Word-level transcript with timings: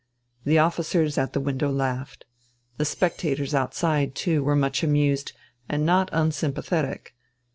The 0.45 0.57
officers 0.57 1.19
at 1.19 1.33
the 1.33 1.39
window 1.39 1.69
laughed. 1.71 2.25
The 2.77 2.85
spectators 2.85 3.53
outside, 3.53 4.15
too, 4.15 4.43
were 4.43 4.55
much 4.55 4.81
amused, 4.81 5.33
and 5.69 5.85
not 5.85 6.09
unsympathetic. 6.11 7.13